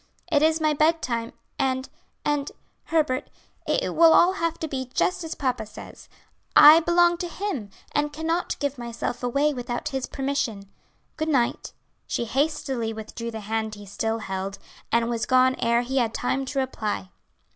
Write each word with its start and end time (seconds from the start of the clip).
"It 0.31 0.41
is 0.41 0.59
my 0.59 0.73
bed 0.73 1.03
time, 1.03 1.31
and 1.59 1.87
and, 2.25 2.51
Herbert, 2.85 3.29
it 3.67 3.93
will 3.93 4.13
all 4.13 4.33
have 4.33 4.57
to 4.61 4.67
be 4.67 4.89
just 4.95 5.23
as 5.23 5.35
papa 5.35 5.67
says. 5.67 6.09
I 6.55 6.79
belong 6.79 7.17
to 7.17 7.27
him, 7.27 7.69
and 7.91 8.11
cannot 8.11 8.57
give 8.57 8.79
myself 8.79 9.21
away 9.21 9.53
without 9.53 9.89
his 9.89 10.07
permission. 10.07 10.63
Good 11.17 11.29
night." 11.29 11.71
She 12.07 12.25
hastily 12.25 12.91
withdrew 12.93 13.29
the 13.29 13.41
hand 13.41 13.75
he 13.75 13.85
still 13.85 14.17
held, 14.17 14.57
and 14.91 15.07
was 15.07 15.27
gone 15.27 15.53
ere 15.59 15.83
he 15.83 15.97
had 15.99 16.15
time 16.15 16.45
to 16.45 16.57
reply. 16.59 17.11